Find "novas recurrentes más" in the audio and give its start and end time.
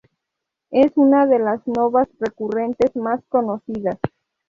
1.67-3.21